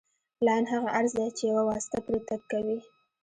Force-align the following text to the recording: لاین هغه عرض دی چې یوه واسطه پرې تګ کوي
لاین 0.45 0.65
هغه 0.73 0.89
عرض 0.97 1.11
دی 1.19 1.27
چې 1.37 1.43
یوه 1.51 1.63
واسطه 1.69 1.97
پرې 2.05 2.19
تګ 2.27 2.41
کوي 2.51 2.77